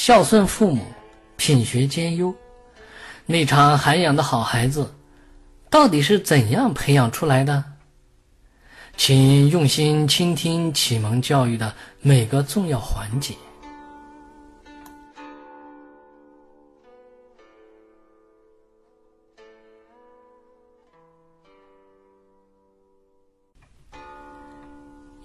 [0.00, 0.82] 孝顺父母，
[1.36, 2.34] 品学兼优，
[3.26, 4.94] 内藏涵养的好孩子，
[5.68, 7.62] 到底是怎样培养出来的？
[8.96, 13.34] 请用心倾听启蒙教育的每个重要环节。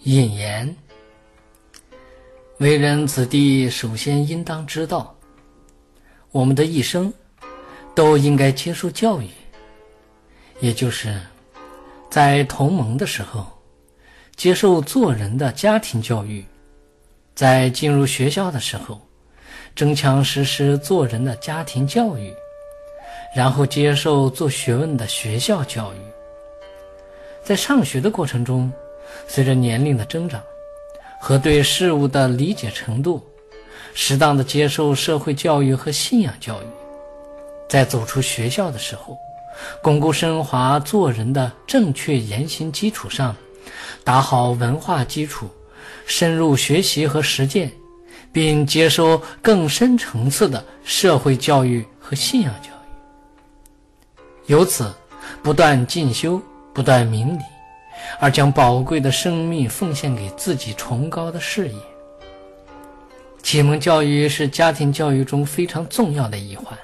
[0.04, 0.76] 引言：
[2.60, 5.14] 为人子弟，首先应当知道，
[6.32, 7.14] 我们的一生
[7.94, 9.28] 都应该接受教育，
[10.62, 11.20] 也就是
[12.10, 13.46] 在同盟的时候，
[14.38, 16.46] 接受做人的家庭教育；
[17.36, 19.02] 在进入学校的时候，
[19.76, 22.34] 增强实施做人的家庭教育，
[23.36, 25.98] 然后接受做学问的学校教育。
[27.44, 28.72] 在上学的过程中。
[29.28, 30.44] 随着年龄的增长
[31.28, 33.20] 和对事物的理解程度，
[33.96, 36.66] 适当的接受社会教育和信仰教育，
[37.68, 39.18] 在走出学校的时候，
[39.82, 43.36] 巩固升华做人的正确言行基础上，
[44.04, 45.50] 打好文化基础，
[46.06, 47.72] 深入学习和实践，
[48.32, 54.94] 并接收更深层次的社会教育和信仰教育，由此
[55.42, 56.40] 不断进修，
[56.72, 57.42] 不断明理。
[58.20, 61.76] 而将宝贵的生命奉献给自己崇高的事业。
[63.44, 66.78] 启蒙教育是家庭教育中非常重要的一环。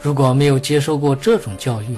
[0.00, 1.96] 如果没有接受过这种教育，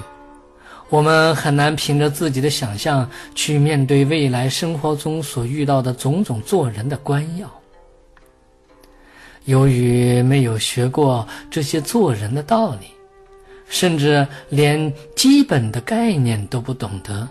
[0.89, 7.49] 我们很难凭着自己的想象去面对未来生活中所遇到的种种做人的关要。
[9.45, 12.87] 由于没有学过这些做人的道理，
[13.67, 17.27] 甚至连基本的概念都不懂得。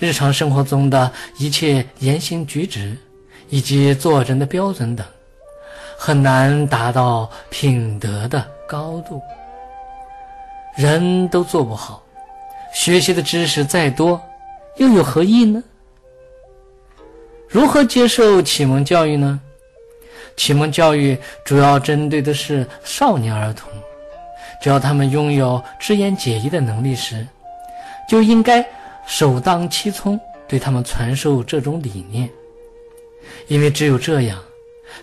[0.00, 2.96] 日常生活中的一切言行举止，
[3.48, 5.04] 以及做人的标准等，
[5.98, 9.20] 很难达到品德的高度。
[10.76, 12.00] 人都做不好，
[12.72, 14.20] 学习的知识再多，
[14.76, 15.60] 又有何意呢？
[17.48, 19.40] 如何接受启蒙教育呢？
[20.36, 23.68] 启蒙教育主要针对的是少年儿童，
[24.62, 27.26] 只要他们拥有知言解义的能力时，
[28.08, 28.64] 就应该。
[29.08, 32.28] 首当其冲，对他们传授这种理念，
[33.46, 34.38] 因为只有这样，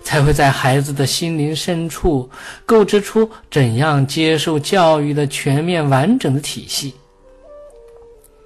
[0.03, 2.29] 才会在孩子的心灵深处
[2.67, 6.93] 构织出怎样接受教育的全面完整的体系。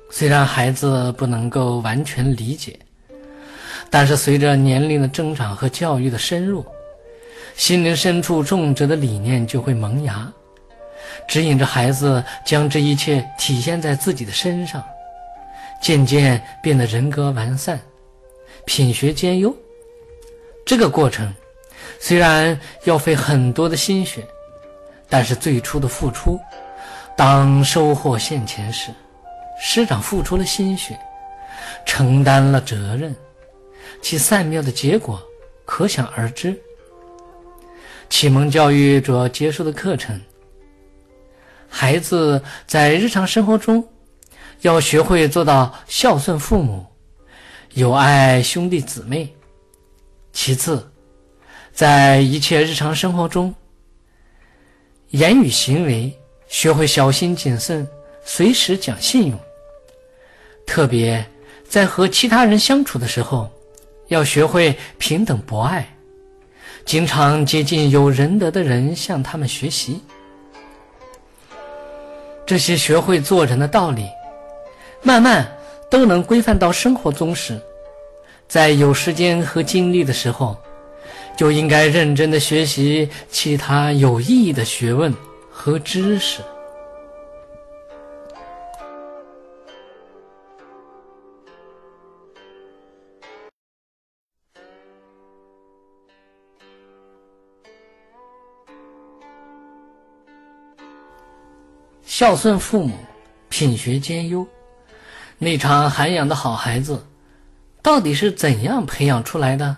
[0.10, 2.80] 虽然孩子不能够完全理解，
[3.90, 6.66] 但是随着年龄的增长和教育的深入，
[7.58, 10.32] 心灵深处种植的理念就会萌芽，
[11.28, 14.82] 指引着孩子将这一切体现在自己的身上。
[15.82, 17.80] 渐渐变得人格完善，
[18.66, 19.56] 品学兼优。
[20.66, 21.34] 这个过程
[22.00, 24.28] 虽然要费很多的心血，
[25.08, 26.40] 但是最初的付出，
[27.18, 28.92] 当收获现前时，
[29.60, 31.00] 师长付出了心血，
[31.86, 33.16] 承担了责任，
[34.02, 35.22] 其善妙的结果
[35.66, 36.56] 可想而知。
[38.10, 40.20] 启蒙教育主要接受的课程，
[41.68, 43.88] 孩子在日常生活中。
[44.62, 46.86] 要学会做到孝顺父母，
[47.76, 49.34] 友爱兄弟姊妹。
[50.34, 50.86] 其次，
[51.74, 53.54] 在一切日常生活中，
[55.12, 56.14] 言语行为
[56.48, 57.88] 学会小心谨慎，
[58.24, 59.40] 随时讲信用。
[60.66, 61.26] 特别
[61.68, 63.50] 在和其他人相处的时候，
[64.08, 65.88] 要学会平等博爱，
[66.86, 70.02] 经常接近有仁德的人，向他们学习。
[72.46, 74.06] 这些学会做人的道理。
[75.02, 75.50] 慢慢
[75.90, 77.60] 都能规范到生活中时，
[78.48, 80.56] 在有时间和精力的时候，
[81.36, 85.14] 就应该认真的学习其他有意义的学问
[85.50, 86.42] 和知识。
[102.04, 102.94] 孝顺父母，
[103.48, 104.46] 品学兼优。
[105.42, 107.08] 内场涵养的好孩子，
[107.82, 109.74] 到底是怎样培养出来的？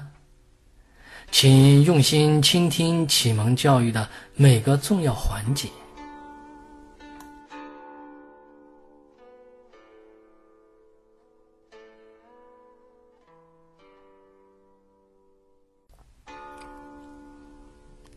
[1.29, 5.69] 请用心倾听启蒙教育的每个重要环节。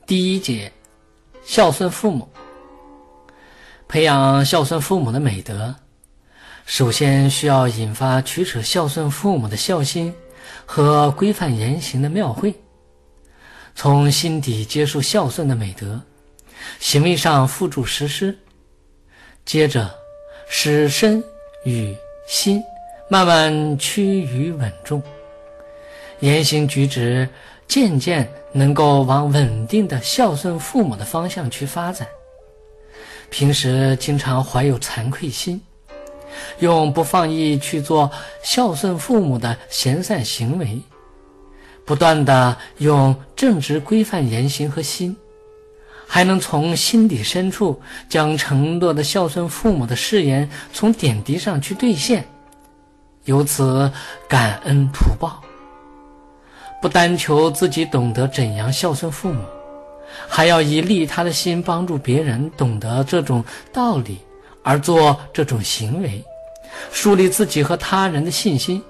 [0.06, 0.72] 第一节，
[1.42, 2.26] 孝顺父母，
[3.86, 5.74] 培养孝顺父母的美德。
[6.66, 10.12] 首先需要引发取舍孝顺父母的孝心
[10.64, 12.54] 和规范言行的妙慧，
[13.74, 16.00] 从心底接受孝顺的美德，
[16.80, 18.36] 行为上付诸实施，
[19.44, 19.94] 接着
[20.48, 21.22] 使身
[21.64, 21.94] 与
[22.26, 22.62] 心
[23.10, 25.02] 慢慢趋于稳重，
[26.20, 27.28] 言行举止
[27.68, 32.08] 渐渐能够往稳定的孝顺父母的方向去发展。
[33.30, 35.60] 平时经常怀有惭愧心，
[36.58, 38.10] 用不放逸去做
[38.42, 40.80] 孝顺父母的贤善行为。
[41.84, 45.14] 不断的用正直规范言行和心，
[46.06, 47.78] 还能从心底深处
[48.08, 52.24] 将承诺的孝顺父母的誓言从点滴上去兑现，
[53.24, 53.92] 由此
[54.26, 55.42] 感恩图报。
[56.80, 59.42] 不单求自己懂得怎样孝顺父母，
[60.26, 64.18] 还要以利他的心帮助别人懂得这种道理
[64.64, 66.24] 而做这种行为，
[66.90, 68.82] 树立自己和他人的信心。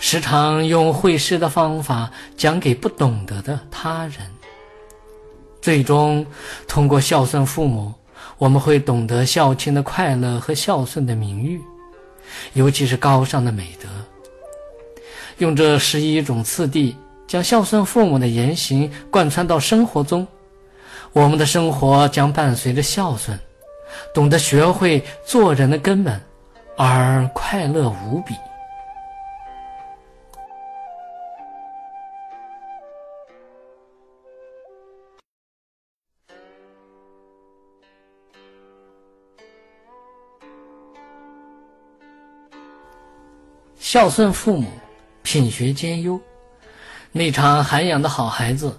[0.00, 4.16] 时常用会师的方法讲给不懂得的他人，
[5.62, 6.26] 最终
[6.66, 7.94] 通过孝顺父母，
[8.36, 11.60] 我们会懂得孝亲的快乐和孝顺的名誉，
[12.54, 13.88] 尤其是高尚的美德。
[15.38, 16.96] 用这十一种次第，
[17.26, 20.26] 将孝顺父母的言行贯穿到生活中，
[21.12, 23.38] 我们的生活将伴随着孝顺，
[24.14, 26.20] 懂得学会做人的根本，
[26.76, 28.34] 而快乐无比。
[43.78, 44.68] 孝顺父母，
[45.22, 46.20] 品学兼优，
[47.12, 48.78] 内藏涵养的好孩子，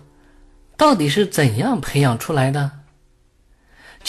[0.75, 2.69] 到底是怎样培养出来的？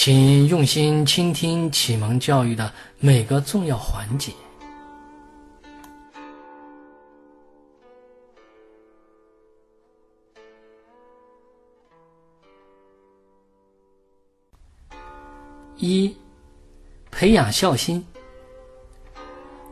[0.00, 4.30] 请用心倾听启蒙教育的每个重要环节。
[15.78, 16.16] 一，
[17.10, 18.06] 培养孝心。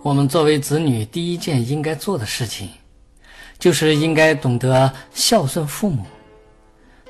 [0.02, 2.68] 我们作为子女，第一件应该做的事情，
[3.60, 6.04] 就是应该懂得孝顺父母。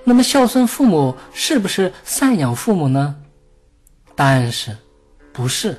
[0.09, 3.17] 那么，孝顺父母是不是赡养父母呢？
[4.15, 4.75] 答案是，
[5.33, 5.77] 不是。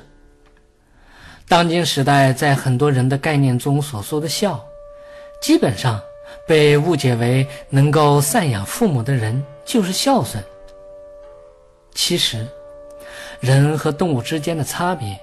[1.48, 4.62] 当今时代，在很多人的概念中所说的孝，
[5.40, 5.98] 基本上
[6.46, 10.44] 被误解为能够赡养父母的人就是孝顺。
[11.94, 12.46] 其实，
[13.40, 15.18] 人和动物之间的差别，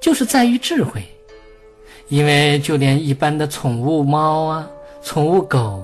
[0.00, 1.00] 就是在于智慧。
[2.08, 4.68] 因为就连一般的宠物猫啊、
[5.00, 5.82] 宠物狗、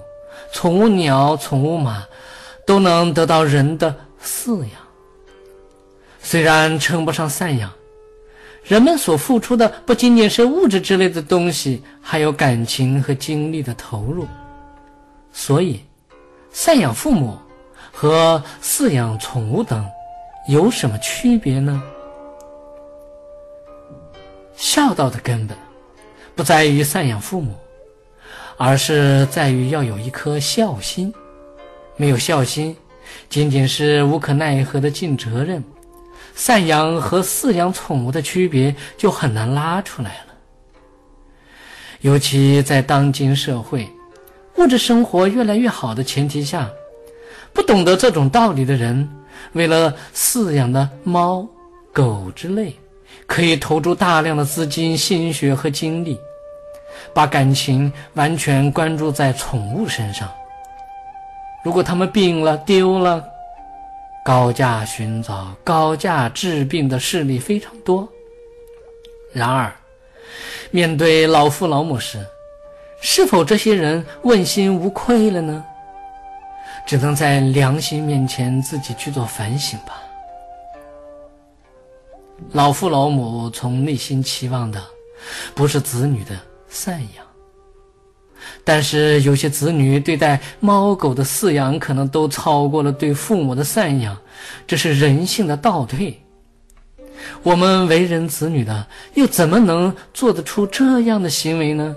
[0.53, 2.05] 宠物鸟、宠物马，
[2.69, 4.73] 都能得到人的饲养。
[6.21, 7.73] 虽然称不上赡养，
[8.63, 14.29] 人们所付出的不仅仅是物质之类的东西，还有感情和精力的投入。
[15.33, 15.83] 所以，
[16.53, 17.39] 赡养父母
[17.91, 19.83] 和饲养宠物等
[20.47, 21.83] 有什么区别呢？
[24.57, 25.57] 孝道的根本。
[26.35, 27.55] 不在于赡养父母，
[28.59, 31.11] 而是在于要有一颗孝心。
[31.99, 32.75] 没有孝心，
[33.29, 35.63] 仅仅是无可奈何的尽责任，
[36.37, 40.35] 赡养和饲养宠物的区别就很难拉出来了。
[42.03, 43.87] 尤其在当今社会，
[44.59, 46.71] 物质生活越来越好的前提下，
[47.53, 49.09] 不懂得这种道理的人，
[49.55, 51.45] 为了饲养的猫、
[51.93, 52.77] 狗之类，
[53.27, 56.17] 可以投注大量的资金、心血和精力。
[57.13, 60.29] 把感情完全关注在宠物身上。
[61.69, 63.23] 如果他们病了、丢了，
[64.25, 68.09] 高价寻找、高价治病的事例非常多。
[69.35, 69.71] 然而，
[70.71, 72.27] 面对老父老母时，
[73.03, 75.63] 是否这些人问心无愧了呢？
[76.87, 80.01] 只能在良心面前自己去做反省吧。
[82.53, 84.83] 老父老母从内心期望的，
[85.55, 86.35] 不是子女的。
[86.73, 87.28] 赡养，
[88.65, 94.17] 但是有些子女对待猫狗的饲养，可能都超过了对父母的赡养，
[94.67, 96.21] 这是人性的倒退。
[97.43, 101.97] 我们为人子女的，又怎么能做得出这样的行为呢？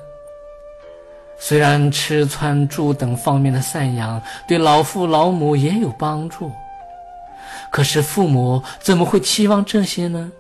[1.40, 6.52] 虽然吃穿住等方面的赡养对老父老母也有帮助，
[7.72, 10.32] 可是父母怎么会期望这些呢？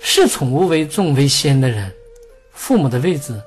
[0.00, 1.92] 视宠物为重为先的人。
[2.52, 3.40] 父母的位置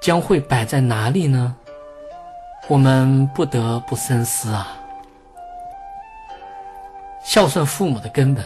[0.00, 1.54] 将会摆在哪里呢？
[2.68, 4.76] 我们不得不深思啊！
[7.24, 8.44] 孝顺父母的根本，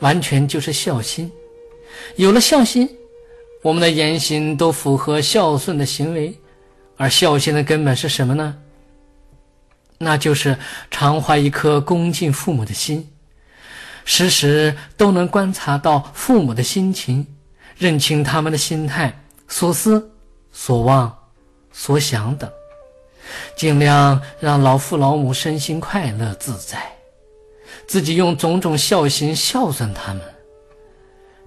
[0.00, 1.30] 完全就是孝心。
[2.16, 2.88] 有了孝心，
[3.62, 6.36] 我们的言行都符合孝顺的行为。
[6.96, 8.56] 而孝心的根本是什么呢？
[9.98, 10.56] 那就是
[10.90, 13.10] 常怀一颗恭敬父母的心，
[14.04, 17.26] 时时都能观察到父母的心情，
[17.76, 20.11] 认清他们的心态、所思、
[20.52, 21.12] 所望、
[21.72, 22.50] 所想等，
[23.56, 26.92] 尽量让老父老母身心快乐自在，
[27.86, 30.22] 自己用种种孝心孝顺他们，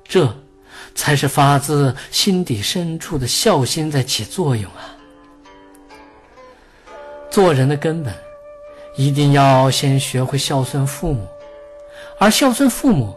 [0.04, 0.36] 这
[0.94, 4.98] 才是发自心底深处的孝心在起作用啊！
[7.30, 8.14] 做人的根本。
[8.98, 11.28] 一定要先学会孝顺父母，
[12.18, 13.14] 而孝顺父母，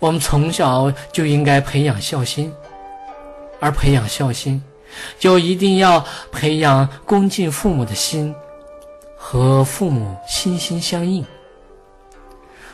[0.00, 2.52] 我们从小就应该培养孝心，
[3.60, 4.60] 而培养孝心，
[5.18, 8.34] 就一定要培养恭敬父母的心，
[9.16, 11.24] 和父母心心相印，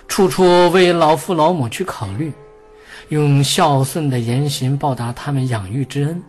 [0.08, 2.32] 处处为老父老母去考虑，
[3.08, 6.22] 用孝顺的言行报答他们养育之恩，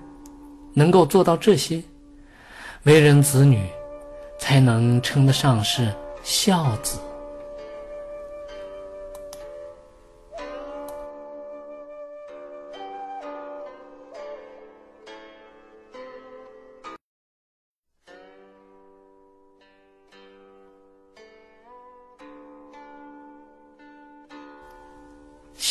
[0.74, 1.82] 能够做到这些，
[2.84, 3.64] 为人子女。
[4.44, 5.94] 才能称得上是
[6.24, 6.98] 孝子。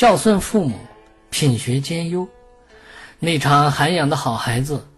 [0.00, 0.78] 孝顺父母，
[1.28, 2.26] 品学兼优，
[3.18, 4.88] 内场涵养的好孩子，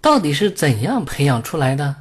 [0.00, 1.96] 到底是怎样培养出来的？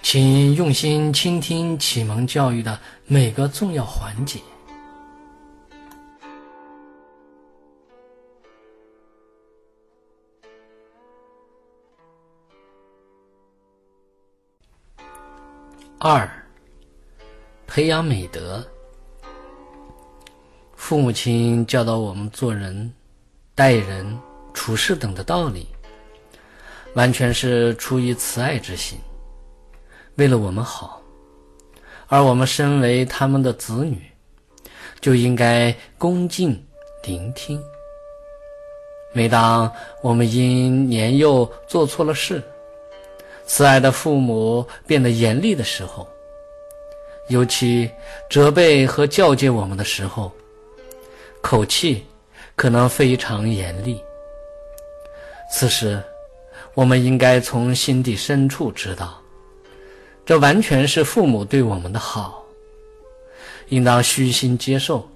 [0.00, 4.40] 请用心倾听启蒙教育的每个重要环节。
[15.98, 16.26] 二、
[17.66, 18.66] 培养美德。
[20.82, 22.92] 父母亲教导我们做人、
[23.54, 24.18] 待人、
[24.52, 25.64] 处事等的道理，
[26.94, 28.98] 完全是出于慈爱之心。
[30.16, 31.00] 为了我们好，
[32.08, 34.02] 而我们身为他们的子女，
[35.00, 36.60] 就应该恭敬
[37.04, 37.62] 聆听。
[39.12, 39.72] 每当
[40.02, 42.42] 我们因年幼做错了事，
[43.46, 46.08] 慈爱的父母变得严厉的时候，
[47.28, 47.88] 尤其
[48.28, 50.30] 责备和教诫我们的时候，
[51.42, 52.06] 口气
[52.56, 54.00] 可能非常严厉。
[55.50, 56.02] 此时，
[56.72, 59.20] 我们应该从心底深处知道。
[60.24, 62.42] 这完全是父母对我们的好，
[63.68, 65.06] 应当虚心接受，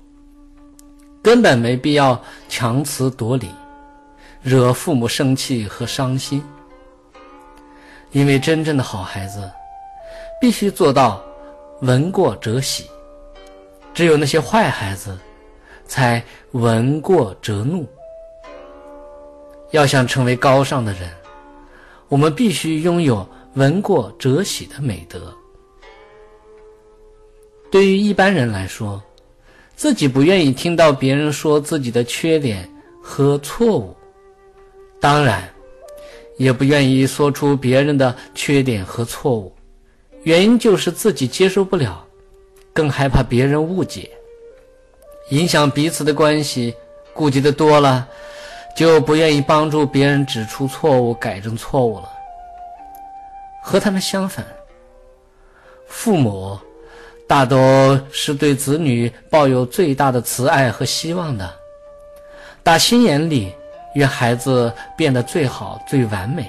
[1.23, 3.49] 根本没必要强词夺理，
[4.43, 6.43] 惹父母生气和伤心。
[8.11, 9.49] 因为真正的好孩子，
[10.41, 11.23] 必须做到
[11.83, 12.85] 闻过则喜；
[13.95, 15.17] 只有那些坏孩子，
[15.87, 17.87] 才闻过则怒。
[19.71, 21.11] 要想成为高尚的人，
[22.09, 23.27] 我们必须拥有。
[23.57, 25.35] 闻过则喜的美德，
[27.71, 29.03] 对于一般人来说，
[29.75, 32.69] 自己不愿意听到别人说自己的缺点
[33.03, 33.97] 和错误，
[35.01, 35.49] 当然，
[36.37, 39.51] 也不愿意说出别人的缺点和错误，
[40.25, 42.07] 原因就是自己接受不了，
[42.75, 44.11] 更害怕别人误解，
[45.31, 46.75] 影响彼此的关系，
[47.13, 48.07] 顾及的多了，
[48.77, 52.09] 就不愿意帮助别人指出错误、改正错误了。
[53.63, 54.47] 和他们相反，
[55.89, 56.57] 父母
[57.27, 61.53] 大多是对子女抱有最大的慈爱和希望的，
[62.63, 63.53] 打心眼里
[63.95, 66.49] 愿孩子变得最好、最完美。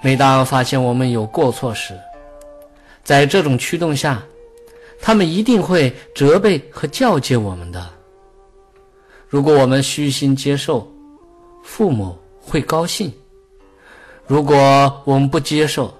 [0.00, 1.98] 每当发现我们有过错时，
[3.02, 4.22] 在这种驱动下，
[5.06, 7.90] 他们一定会责备和教诫我们的。
[9.28, 10.90] 如果我们虚心接受，
[11.62, 13.12] 父母会高兴。
[14.26, 14.56] 如果
[15.04, 15.94] 我们不接受，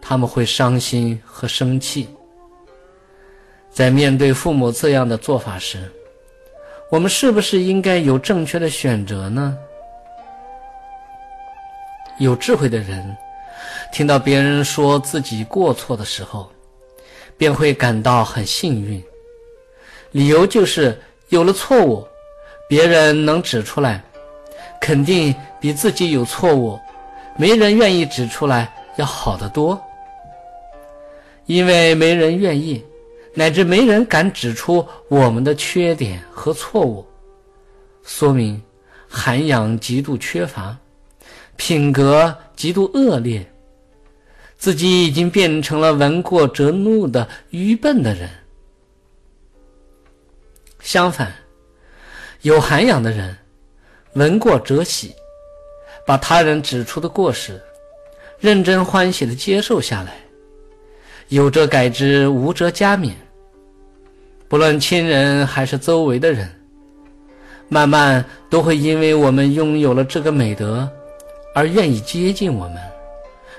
[0.00, 2.08] 他们会伤心和生气。
[3.70, 5.88] 在面对父母这样的做法时，
[6.90, 9.56] 我们是不是应该有正确的选择呢？
[12.18, 13.16] 有智慧的人，
[13.92, 16.50] 听到别人说自己过错的时候，
[17.36, 19.02] 便会感到很幸运。
[20.12, 22.06] 理由就是有了错误，
[22.68, 24.02] 别人能指出来，
[24.80, 26.78] 肯定比自己有错误。
[27.36, 29.80] 没人愿意指出来，要好得多。
[31.46, 32.82] 因为没人愿意，
[33.34, 37.04] 乃至没人敢指出我们的缺点和错误，
[38.04, 38.62] 说明
[39.08, 40.76] 涵养极度缺乏，
[41.56, 43.44] 品格极度恶劣，
[44.64, 48.30] 自己已经变成了闻过则怒的愚笨的人。
[50.80, 51.30] 相反，
[52.40, 53.36] 有涵养的人，
[54.14, 55.14] 闻过则喜。
[56.06, 57.60] 把他人指出的过失，
[58.38, 60.16] 认真欢喜的接受下来，
[61.28, 63.12] 有则改之，无则加勉。
[64.48, 66.50] 不论亲人还是周围的人，
[67.68, 70.88] 慢慢都会因为我们拥有了这个美德，
[71.54, 72.78] 而愿意接近我们，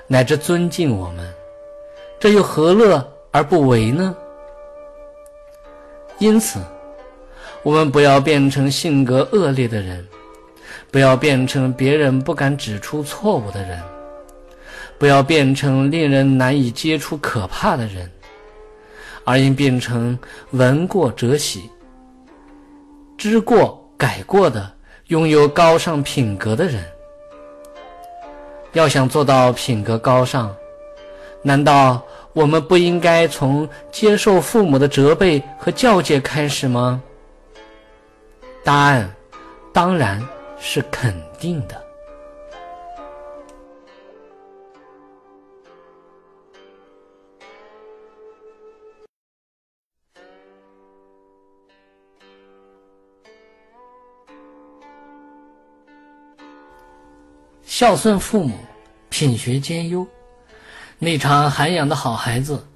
[0.06, 1.26] 乃至尊敬我们。
[2.18, 4.16] 这又何乐而不为呢？
[6.18, 6.60] 因此，
[7.62, 10.06] 我们不要变成性格恶劣的人，
[10.90, 13.82] 不要变成别人不敢指出错误的人，
[14.98, 18.10] 不要变成令人难以接触可怕的人。
[19.24, 20.16] 而应变成
[20.52, 21.68] 闻过则喜、
[23.18, 24.72] 知过改过的、
[25.08, 26.84] 拥有高尚品格的人。
[28.76, 30.54] 要想做到品格高尚，
[31.40, 32.02] 难道
[32.34, 37.02] 我们不应该从接受父母的责备和教诫开始吗？
[38.62, 39.10] 答案
[39.72, 40.22] 当然
[40.60, 41.85] 是肯定的。
[57.66, 58.56] 孝顺父母，
[59.10, 60.06] 品学兼优，
[60.98, 62.66] 那场涵养的好孩子，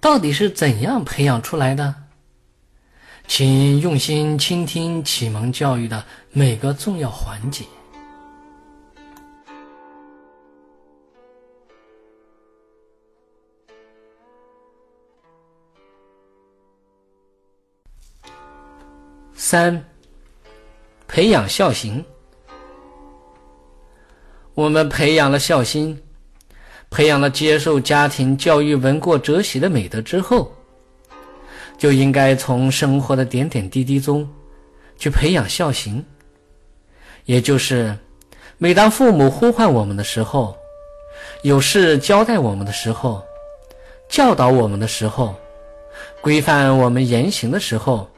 [0.00, 1.94] 到底是怎样培养出来的？
[3.28, 7.64] 请用心倾听启蒙教育的每个重要环节。
[19.34, 19.84] 三，
[21.06, 22.04] 培养孝行。
[24.54, 26.00] 我们培养了孝心，
[26.88, 30.52] 培养了接受家庭教育、闻过则喜的美德之后，
[31.76, 34.28] 就应该从生活的点点滴滴中
[34.96, 36.04] 去培养孝行。
[37.24, 37.96] 也就是，
[38.56, 40.56] 每当父母呼唤我们的时候，
[41.42, 43.20] 有事交代我们的时候，
[44.08, 45.34] 教导我们的时候，
[46.20, 48.08] 规范我们言行的时候，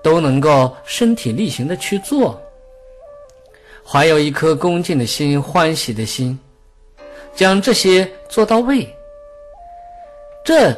[0.00, 2.40] 都能够身体力行的去做。
[3.92, 6.38] 怀有一颗恭敬的心、欢喜的心，
[7.34, 8.88] 将这些做到位，
[10.44, 10.72] 这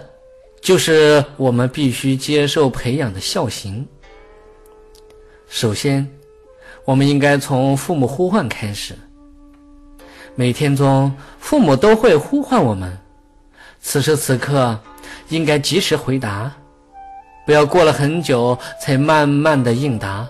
[0.63, 3.87] 就是我们必须接受培养的孝行。
[5.47, 6.11] 首先，
[6.87, 8.95] 我们应该从父母呼唤开始。
[10.35, 12.99] 每天中，父母都会呼唤我们，
[13.83, 14.81] 此时此刻
[15.29, 16.51] 应该及时回答，
[17.45, 20.27] 不要过了很久才慢慢的应答，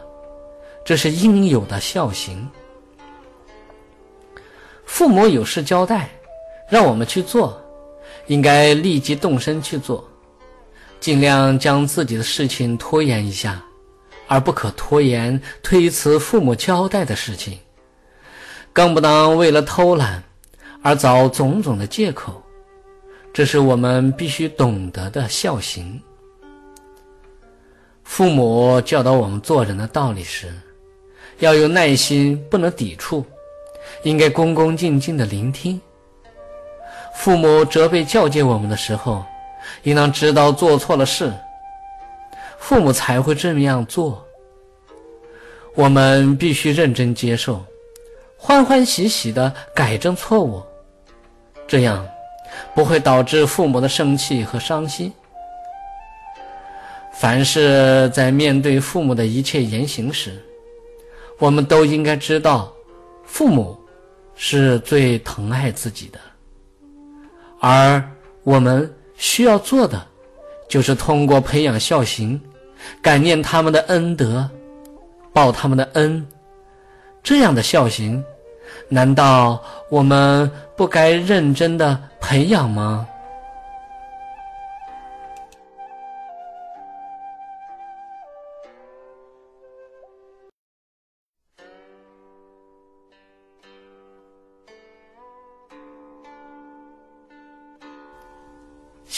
[0.84, 2.50] 这是应有的孝行。
[4.92, 6.10] 父母有事交代，
[6.68, 7.58] 让我们去做，
[8.26, 10.06] 应该立即动身去做，
[11.00, 13.64] 尽量将自己的事情拖延一下，
[14.28, 17.58] 而不可拖延推辞父母交代的事情，
[18.70, 20.22] 更不能为了偷懒
[20.82, 22.42] 而找种种的借口，
[23.32, 25.98] 这是我们必须懂得的孝行。
[28.04, 30.52] 父母教导我们做人的道理时，
[31.38, 33.24] 要有耐心，不能抵触。
[34.02, 35.80] 应该恭恭敬敬的聆听。
[37.14, 39.24] 父母责备教诫我们的时候，
[39.82, 41.32] 应当知道做错了事，
[42.58, 44.26] 父母才会这么样做。
[45.74, 47.64] 我们必须认真接受，
[48.36, 50.62] 欢欢喜喜的改正错误，
[51.66, 52.06] 这样
[52.74, 55.12] 不会导致父母的生气和伤心。
[57.14, 60.42] 凡是在面对父母的一切言行时，
[61.38, 62.72] 我们都应该知道，
[63.32, 63.78] 父母。
[64.34, 66.18] 是最疼爱自己的，
[67.60, 68.02] 而
[68.42, 70.04] 我们需要做的，
[70.68, 72.40] 就是通过培养孝行，
[73.00, 74.48] 感念他们的恩德，
[75.32, 76.26] 报他们的恩。
[77.22, 78.24] 这样的孝行，
[78.88, 83.06] 难道我们不该认真的培养吗？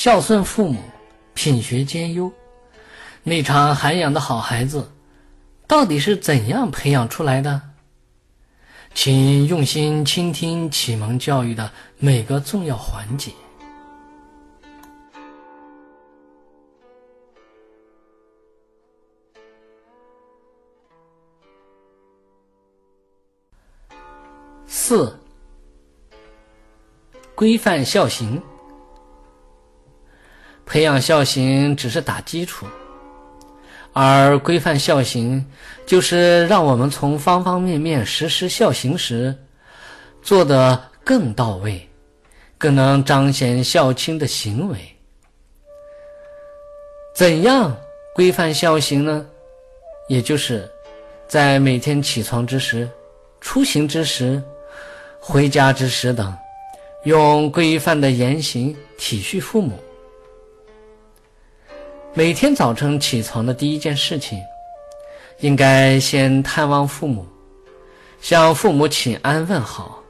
[0.05, 0.83] 孝顺父母，
[1.33, 2.31] 品学兼优，
[3.23, 4.93] 那场涵养的好孩子，
[5.67, 7.59] 到底是怎样培养出来的？
[8.93, 13.33] 请用心倾听启蒙教育的每个重要环节。
[24.67, 25.19] 四，
[27.35, 28.39] 规范孝行。
[30.67, 32.67] 培养孝行只是打基础，
[33.93, 35.45] 而规范孝行
[35.87, 39.37] 就是让我们从方方面面实施孝行时
[40.23, 41.87] 做得更到位、
[42.57, 44.79] 更能彰显孝亲的行为。
[47.15, 47.77] 怎样
[48.15, 49.25] 规范孝行呢？
[50.09, 50.69] 也就是
[51.29, 52.89] 在每天起床之时、
[53.41, 54.43] 出行之时、
[55.21, 56.37] 回家之时等，
[57.05, 59.79] 用规范的言行体恤父母。
[62.17, 64.41] 每天早晨起床的第一件事情，
[65.41, 67.27] 应该先探望父母，
[68.21, 70.01] 向父母请安问好。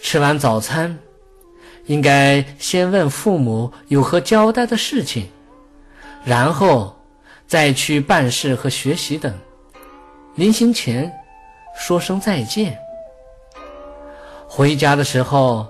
[0.00, 0.98] 吃完早餐，
[1.84, 5.28] 应该先问父母有何交代的事情，
[6.24, 6.92] 然后
[7.46, 9.32] 再去办事和学习等。
[10.34, 11.10] 临行前
[11.78, 12.76] 说声再见。
[14.48, 15.64] 回家的时候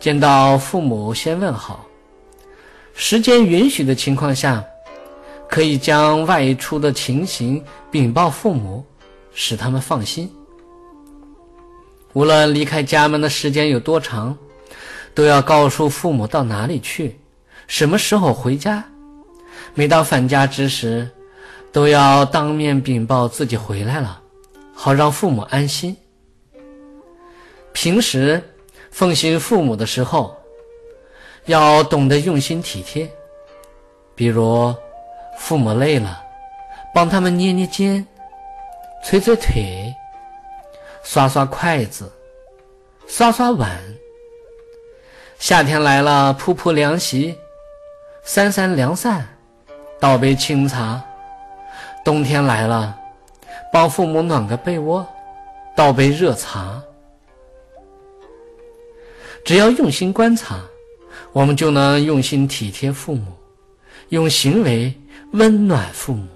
[0.00, 1.84] 见到父母先问好。
[3.00, 4.62] 时间允许的情况下，
[5.48, 8.84] 可以将外出的情形禀报父母，
[9.32, 10.28] 使他们放心。
[12.12, 14.36] 无论离开家门的时间有多长，
[15.14, 17.16] 都要告诉父母到哪里去，
[17.68, 18.84] 什么时候回家。
[19.74, 21.08] 每到返家之时，
[21.70, 24.20] 都要当面禀报自己回来了，
[24.74, 25.96] 好让父母安心。
[27.72, 28.42] 平时
[28.90, 30.36] 奉行父母的时候。
[31.48, 33.10] 要懂得用心体贴，
[34.14, 34.74] 比如
[35.38, 36.22] 父母累了，
[36.94, 38.06] 帮他们捏捏肩、
[39.02, 39.94] 捶捶腿、
[41.02, 42.12] 刷刷筷子、
[43.06, 43.66] 刷刷碗；
[45.38, 47.34] 夏天来了，铺铺凉席、
[48.22, 49.26] 扇扇凉扇、
[49.98, 51.00] 倒杯清茶；
[52.04, 52.94] 冬天来了，
[53.72, 55.06] 帮父母暖个被窝、
[55.74, 56.78] 倒杯热茶。
[59.46, 60.60] 只要用心观察。
[61.38, 63.32] 我们就能用心体贴父母，
[64.08, 64.92] 用行为
[65.34, 66.26] 温暖父母。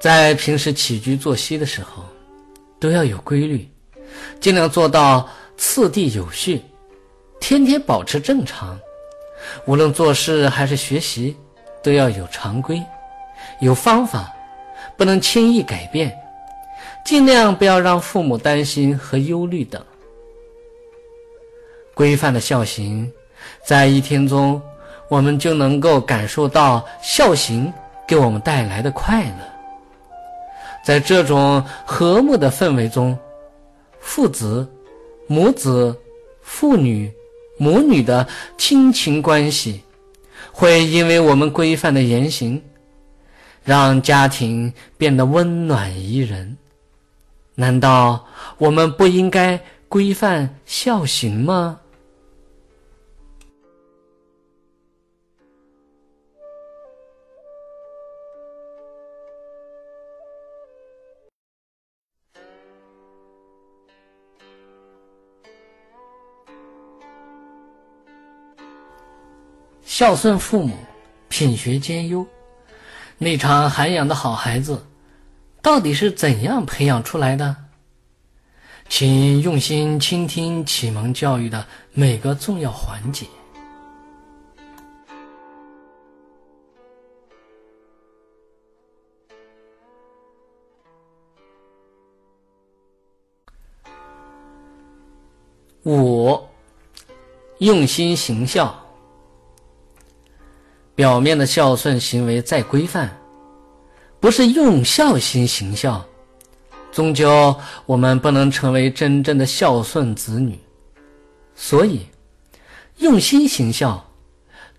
[0.00, 2.02] 在平时起居作息的时候，
[2.80, 3.68] 都要有规律，
[4.40, 6.62] 尽量做到次第有序，
[7.38, 8.80] 天天保持正常。
[9.66, 11.36] 无论做事还是学习，
[11.82, 12.82] 都要有常规、
[13.60, 14.32] 有方法，
[14.96, 16.10] 不能轻易改变，
[17.04, 19.84] 尽量不要让父母担心和忧虑等。
[21.94, 23.10] 规范的孝行，
[23.66, 24.60] 在一天中，
[25.08, 27.72] 我们就能够感受到孝行
[28.06, 29.52] 给我们带来的快乐。
[30.84, 33.16] 在这种和睦的氛围中，
[34.00, 34.66] 父子、
[35.26, 35.96] 母子、
[36.42, 37.12] 父女、
[37.56, 38.26] 母女的
[38.58, 39.82] 亲情关系，
[40.50, 42.60] 会因为我们规范的言行，
[43.62, 46.56] 让家庭变得温暖宜人。
[47.54, 48.24] 难道
[48.58, 49.60] 我们不应该
[49.92, 51.78] 规范孝行吗？
[69.84, 70.74] 孝顺父母，
[71.28, 72.26] 品学兼优，
[73.18, 74.86] 内藏涵养的好孩子，
[75.60, 77.54] 到底是怎样培养出来的？
[78.94, 83.24] 请用心倾听启蒙教育的每个重要环节。
[95.84, 96.38] 五，
[97.60, 98.78] 用心行孝。
[100.94, 103.18] 表面的孝顺行为再规范，
[104.20, 106.04] 不是用孝心行孝，
[106.92, 110.58] 终究我们不能成为真正的孝顺子女。
[111.56, 112.06] 所以，
[112.98, 114.04] 用心行孝，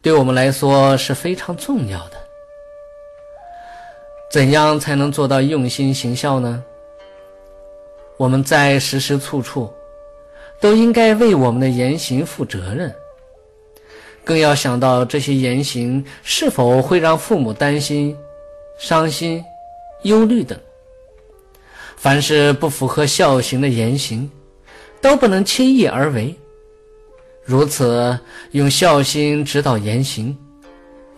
[0.02, 2.18] 对我们来说是非常重要的。
[4.32, 6.64] 怎样才能做到用心行孝呢？
[8.18, 9.72] 我们在时时处处，
[10.60, 12.94] 都应该为我们的言行负责任。
[14.24, 18.16] 更要想到这些言行是否会让父母担心、
[18.78, 19.44] 伤心、
[20.04, 20.58] 忧虑等。
[22.04, 24.30] 凡是不符合孝行的言行，
[25.00, 26.38] 都不能轻易而为。
[27.46, 28.20] 如此
[28.52, 30.38] 用孝心指导言行，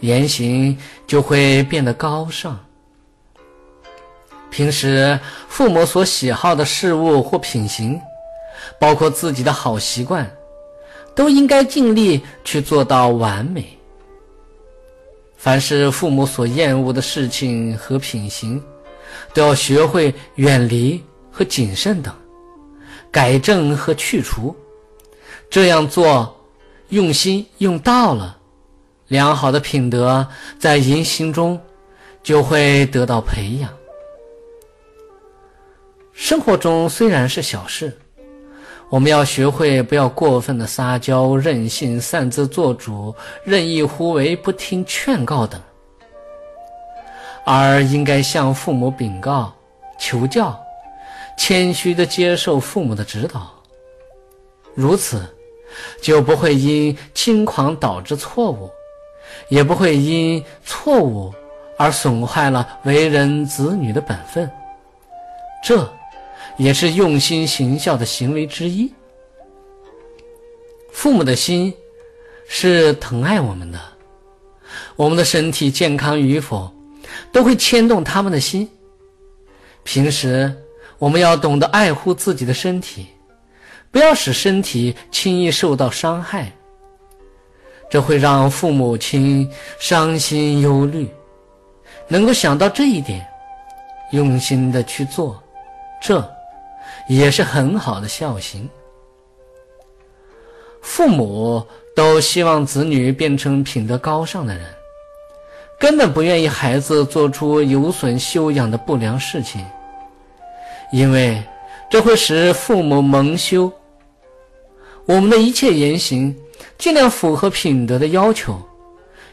[0.02, 2.64] 言行就会变得高尚。
[4.52, 8.00] 平时父母所喜好的事物或品行，
[8.80, 10.32] 包括自己的好习惯。
[11.16, 13.66] 都应该尽力去做到完美。
[15.36, 18.62] 凡是父母所厌恶的事情和品行，
[19.34, 22.14] 都要学会远离和谨慎等，
[23.12, 24.56] 改正和去除。
[25.50, 26.36] 这样做，
[26.90, 28.38] 用心用到了，
[29.08, 30.28] 良好的品德
[30.60, 31.60] 在言行中
[32.24, 33.70] 就会得到培养。
[36.14, 37.96] 生活中虽然是小事。
[38.90, 45.60] 我们要学会不要过分的撒娇、任性、擅自做主、任意胡为、不听劝告等，
[47.46, 49.54] 而应该向父母禀告、
[49.98, 50.60] 求教，
[51.38, 53.50] 谦虚的接受父母的指导。
[54.74, 55.24] 如此，
[56.02, 58.70] 就不会因轻狂导致错误，
[59.48, 61.34] 也不会因错误
[61.78, 64.52] 而损坏了为人子女的本分。
[65.64, 65.90] 这。
[66.58, 68.90] 也是用心行孝的行为之一。
[70.90, 71.74] 父母的心
[72.48, 73.80] 是疼爱我们的，
[74.96, 76.72] 我们的身体健康与否
[77.32, 78.70] 都会牵动他们的心。
[79.84, 80.54] 平时
[80.98, 83.08] 我们要懂得爱护自己的身体，
[83.92, 86.52] 不要使身体轻易受到伤害，
[87.90, 89.50] 这会让父母亲
[89.80, 91.10] 伤心忧虑。
[92.08, 93.28] 能够想到这一点，
[94.12, 95.42] 用心的去做，
[96.02, 96.24] 这。
[97.08, 98.68] 也是很好的孝行。
[100.82, 101.64] 父母
[101.96, 104.66] 都希望子女变成品德高尚的人，
[105.80, 109.64] 根本不愿意孩子做出有损修养的不良事情，
[110.92, 111.44] 因为
[111.90, 113.72] 这会使父母蒙羞。
[115.06, 116.36] 我们的一切言行
[116.78, 118.60] 尽量符合品德的要求，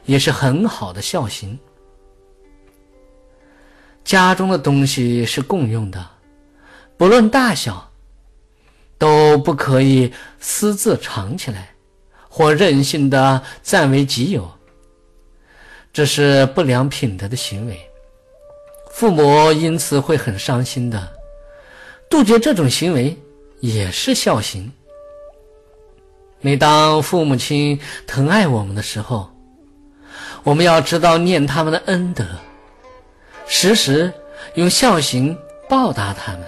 [0.05, 1.59] 也是很好的孝行。
[4.05, 6.05] 家中的东西是共用的。
[6.99, 7.91] 不论大小，
[8.99, 11.71] 都不可以私自藏起来，
[12.29, 14.51] 或任性的占为己有。
[15.93, 17.79] 这是不良品德的行为，
[18.91, 21.07] 父母因此会很伤心的。
[22.09, 23.15] 杜绝这种行为
[23.61, 24.73] 也是孝行。
[26.41, 29.31] 每当父母亲疼爱我们的时候，
[30.43, 32.25] 我们要知道念他们的恩德，
[33.47, 34.11] 时时
[34.55, 35.37] 用孝行
[35.69, 36.43] 报答他们。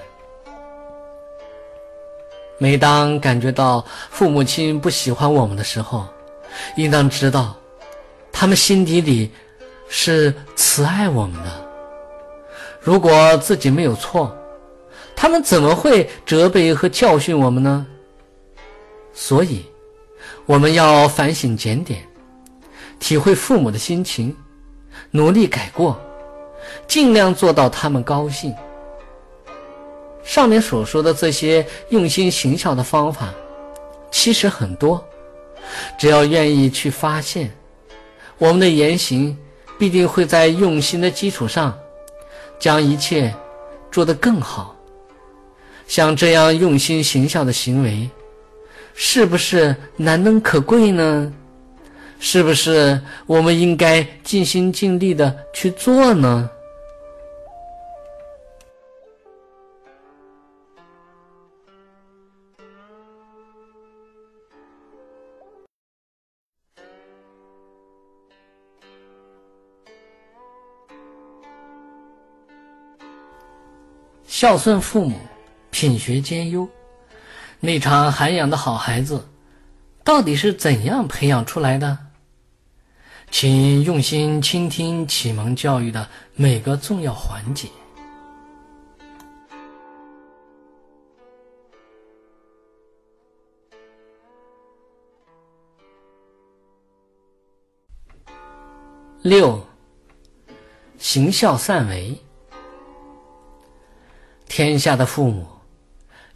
[2.56, 6.06] 每当感觉到父母亲不喜欢我们的时候，
[6.76, 7.54] 应当知道，
[8.36, 9.30] 他们心底里
[9.88, 11.50] 是慈爱我们的。
[12.80, 14.36] 如果自己没有错，
[15.14, 17.86] 他们怎么会责备和教训我们呢？
[19.14, 19.64] 所以，
[20.46, 22.02] 我们要反省检点，
[22.98, 24.36] 体会父母的心情，
[25.12, 25.98] 努力改过，
[26.88, 28.52] 尽量做到他们高兴。
[30.24, 33.32] 上面所说的这些用心行孝的方法，
[34.10, 35.02] 其实很多，
[35.96, 37.50] 只要愿意去发现，
[38.38, 39.36] 我们的言行
[39.78, 41.76] 必定会在用心的基础上，
[42.58, 43.34] 将一切
[43.90, 44.76] 做得更好。
[45.86, 48.08] 像这样用心行孝的行为，
[48.94, 51.32] 是不是难能可贵呢？
[52.20, 56.48] 是不是我们应该尽心尽力的去做呢？
[74.34, 75.16] 孝顺父母，
[75.70, 76.68] 品学兼优，
[77.60, 79.28] 内藏涵养的好孩子，
[80.02, 81.96] 到底是怎样培养出来的？
[83.30, 87.68] 请用心倾听启蒙教育的每个重要环节。
[99.22, 99.64] 六，
[100.98, 102.18] 行孝善为。
[104.56, 105.44] 天下的父母，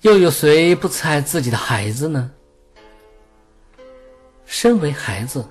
[0.01, 2.29] 又有谁不慈爱自己的孩子呢？
[4.45, 5.47] 身为孩子，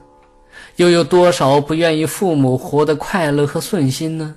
[0.76, 4.36] 又有多少不愿意父母活得快乐和顺心呢？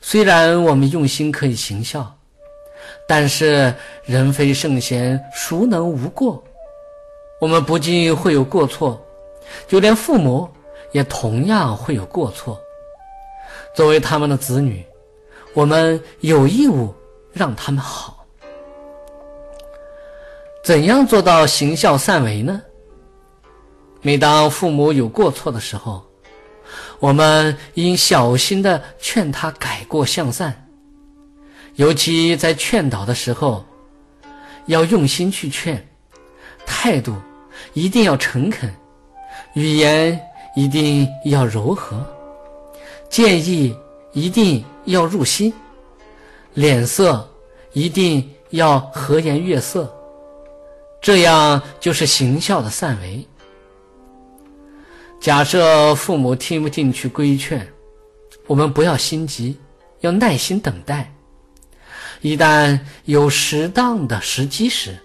[0.00, 2.12] 虽然我们用心可以行孝，
[3.06, 3.72] 但是
[4.04, 6.42] 人非圣贤，孰能无过？
[7.40, 9.00] 我们不仅会有过错，
[9.68, 10.50] 就连父母
[10.90, 12.60] 也同样会有过错。
[13.76, 14.84] 作为他们的子女。
[15.52, 16.94] 我们有义务
[17.32, 18.26] 让他们好。
[20.62, 22.60] 怎样做到行孝善为呢？
[24.02, 26.04] 每当父母有过错的时候，
[26.98, 30.68] 我们应小心的劝他改过向善。
[31.74, 33.64] 尤其在劝导的时候，
[34.66, 35.82] 要用心去劝，
[36.66, 37.14] 态度
[37.72, 38.72] 一定要诚恳，
[39.54, 40.20] 语言
[40.54, 42.04] 一定要柔和，
[43.08, 43.74] 建议
[44.12, 44.64] 一定。
[44.86, 45.52] 要入心，
[46.54, 47.28] 脸色
[47.74, 49.94] 一定要和颜悦色，
[51.02, 53.24] 这样就是行孝的善为。
[55.20, 57.70] 假设父母听不进去规劝，
[58.46, 59.60] 我们不要心急，
[60.00, 61.12] 要耐心等待。
[62.22, 64.98] 一旦有适当的时机时，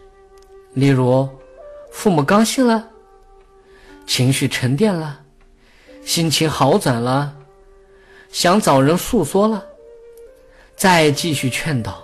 [0.74, 1.28] 例如，
[1.92, 2.88] 父母高兴了，
[4.08, 5.20] 情绪沉淀了，
[6.06, 7.36] 心情好转了，
[8.36, 9.64] 想找人诉说了，
[10.76, 12.04] 再继续劝导，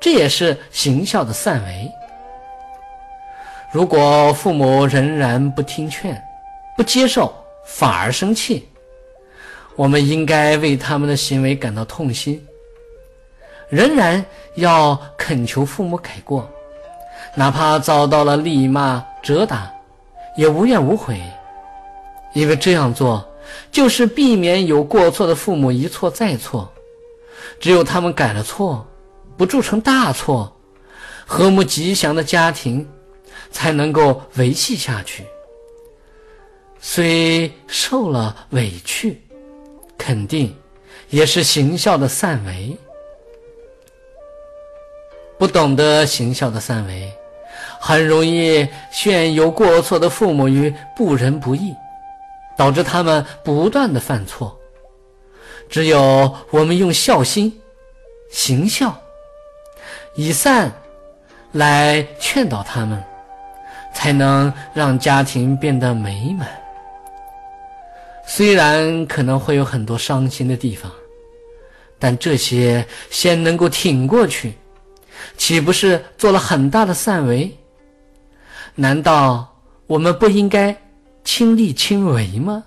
[0.00, 1.88] 这也是行孝的善为。
[3.70, 6.20] 如果父母仍然不听劝，
[6.76, 7.32] 不接受，
[7.64, 8.68] 反而生气，
[9.76, 12.44] 我们应该为他们的行为感到痛心，
[13.68, 14.24] 仍然
[14.56, 16.50] 要恳求父母改过。
[17.36, 19.72] 哪怕遭到了厉骂责打，
[20.36, 21.22] 也无怨无悔，
[22.32, 23.24] 因为这样做
[23.70, 26.72] 就是避免有过错的父母一错再错。
[27.58, 28.86] 只有他们改了错，
[29.36, 30.54] 不铸成大错，
[31.26, 32.88] 和睦吉祥的家庭
[33.50, 35.24] 才能够维系下去。
[36.80, 39.20] 虽受了委屈，
[39.98, 40.54] 肯定
[41.10, 42.76] 也是行孝的善为。
[45.38, 47.12] 不懂得行孝的善为。
[47.82, 51.74] 很容易陷有过错的父母于不仁不义，
[52.60, 54.54] 导致他们不断的犯错。
[55.66, 57.58] 只有我们用孝心、
[58.30, 58.94] 行孝、
[60.14, 60.70] 以善
[61.52, 63.02] 来劝导他们，
[63.94, 66.46] 才能让家庭变得美满。
[68.26, 70.92] 虽然可能会有很多伤心的地方，
[71.98, 74.52] 但这些先能够挺过去，
[75.38, 77.56] 岂不是做了很大的善为？
[78.74, 79.50] 难道
[79.86, 80.76] 我们不应该
[81.22, 82.64] 亲力亲为吗？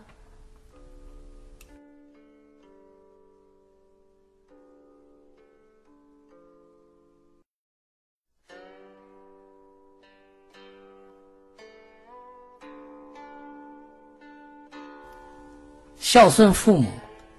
[16.00, 16.90] 孝顺父母，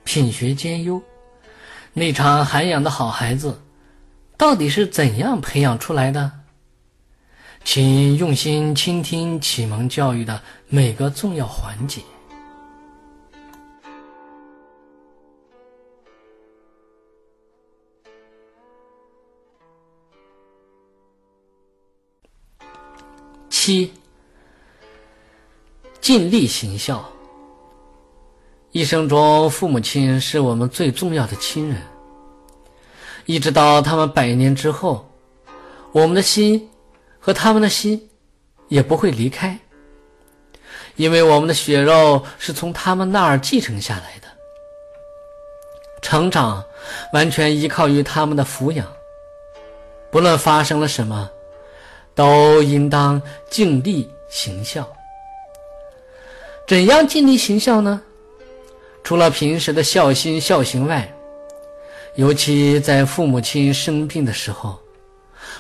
[0.03, 1.00] 品学兼优，
[1.92, 3.61] 内场涵养的好孩子，
[4.37, 6.43] 到底是怎样培养出来的？
[7.64, 12.00] 请用心倾听启蒙教育的每个重要环节。
[23.48, 23.90] 七，
[26.00, 27.05] 尽力行孝。
[28.72, 31.81] 一生中，父母亲是我们最重要的亲人，
[33.24, 35.09] 一直到他们百年之后，
[35.92, 36.70] 我们的心。
[37.24, 38.10] 和他们的心
[38.68, 39.58] 也不会离开，
[40.96, 44.28] 因为我们的血肉是从他们那儿继承下来的，
[46.02, 46.62] 成长
[47.14, 48.87] 完全依靠于他们的抚养。
[50.10, 51.30] 不论发生了什么，
[52.14, 54.87] 都应当尽力行孝。
[56.68, 58.02] 怎样尽力行孝呢？
[59.02, 61.10] 除了平时的孝心孝行外，
[62.16, 64.78] 尤其在父母亲生病的时候。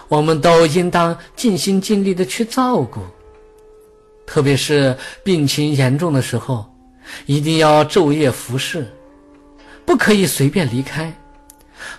[0.08, 3.00] 我们都应当尽心尽力的去照顾，
[4.26, 6.64] 特别是病情严重的时候，
[7.26, 8.86] 一定要昼夜服侍，
[9.84, 11.12] 不可以随便离开，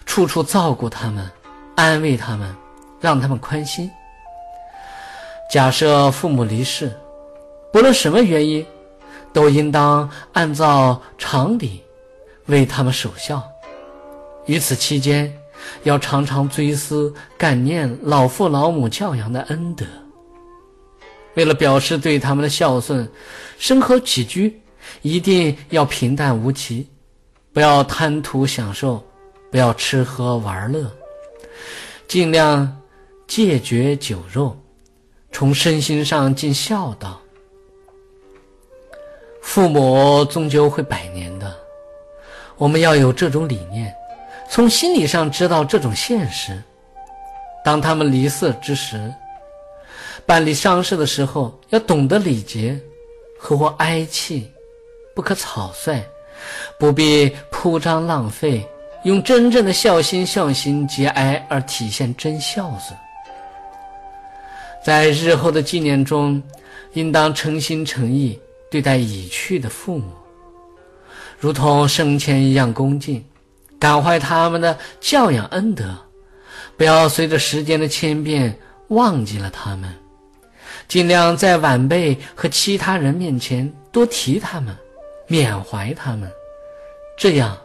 [0.06, 1.30] 处处照顾他们，
[1.76, 2.56] 安慰他们，
[3.02, 3.90] 让他们宽心。
[5.52, 6.92] 假设父母离世，
[7.74, 8.66] 不论什么原因，
[9.34, 11.84] 都应当按照常理
[12.46, 13.44] 为他们守孝。
[14.46, 15.36] 于此期间。
[15.84, 19.86] 要常常追思感念老父老母教养的恩德。
[21.36, 23.08] 为了表示对他们的孝顺，
[23.58, 24.62] 生活起居
[25.02, 26.88] 一定要平淡无奇，
[27.52, 29.04] 不要贪图享受，
[29.52, 30.90] 不要吃喝玩乐，
[32.08, 32.82] 尽量
[33.28, 34.58] 戒绝酒肉，
[35.32, 37.20] 从身心上尽孝道。
[39.42, 41.56] 父母终究会百年的，
[42.58, 43.94] 我们要有这种理念。
[44.50, 46.62] 从心理上知道这种现实。
[47.64, 49.12] 当他们离世之时，
[50.26, 52.80] 办理丧事的时候，要懂得礼节，
[53.40, 54.50] 和我哀戚，
[55.16, 56.02] 不可草率，
[56.80, 58.66] 不必铺张浪费，
[59.04, 62.94] 用真正的孝心孝心节哀而体现真孝子。
[64.84, 66.42] 在日后的纪念中，
[66.94, 68.40] 应当诚心诚意
[68.70, 70.12] 对待已去的父母，
[71.40, 73.24] 如同生前一样恭敬。
[73.86, 75.96] 感怀他们的教养恩德，
[76.76, 78.58] 不要随着时间的迁变
[78.88, 79.94] 忘记了他们，
[80.88, 84.76] 尽量在晚辈和其他人面前多提他们，
[85.28, 86.28] 缅怀他们，
[87.16, 87.56] 这样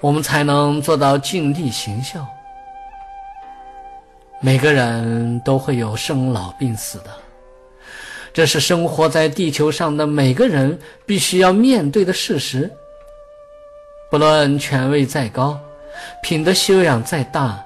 [0.00, 2.24] 我们才能做到尽力行孝。
[4.40, 7.10] 每个人都会有生老病死的，
[8.32, 12.70] 这是生活在地球上的每个人必须要面对的事实。
[14.10, 15.56] 不论权位再高，
[16.20, 17.64] 品德修养再大，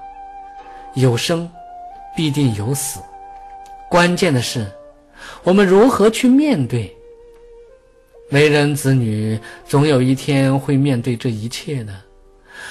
[0.93, 1.49] 有生
[2.15, 2.99] 必定有死，
[3.89, 4.71] 关键的是，
[5.41, 6.95] 我们如何去面对。
[8.29, 11.91] 为人子女，总有一天会面对这一切的，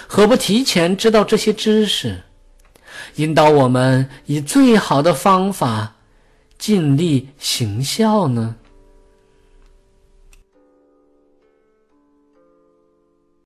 [0.06, 2.22] 何不提前知道这些知识，
[3.16, 5.96] 引导我们以最好的方法
[6.58, 8.54] 尽力行孝呢？